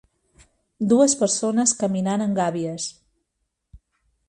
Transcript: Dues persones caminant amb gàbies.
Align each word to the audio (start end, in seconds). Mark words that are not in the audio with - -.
Dues 0.93 1.13
persones 1.19 1.75
caminant 1.83 2.25
amb 2.27 2.41
gàbies. 2.41 2.91